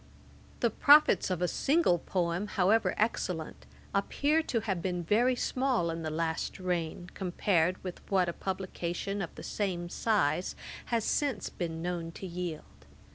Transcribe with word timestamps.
The 0.61 0.71
profits 0.71 1.29
of 1.29 1.43
a 1.43 1.47
single 1.47 1.99
poem, 1.99 2.47
however 2.47 2.95
excellent, 2.97 3.67
appear 3.93 4.41
to 4.41 4.61
have 4.61 4.81
been 4.81 5.03
very 5.03 5.35
small 5.35 5.91
in 5.91 6.01
the 6.01 6.09
last 6.09 6.59
reign, 6.59 7.11
compared 7.13 7.77
with 7.83 8.01
what 8.09 8.27
a 8.27 8.33
publication 8.33 9.21
of 9.21 9.29
the 9.35 9.43
same 9.43 9.89
size 9.89 10.55
has 10.85 11.05
since 11.05 11.51
been 11.51 11.83
known 11.83 12.11
to 12.13 12.25
yield. 12.25 12.87